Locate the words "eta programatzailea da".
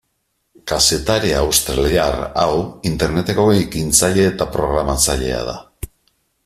4.35-5.59